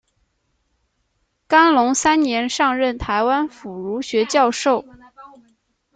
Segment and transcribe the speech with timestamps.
[1.47, 4.83] 干隆三年上任台湾府儒学教授。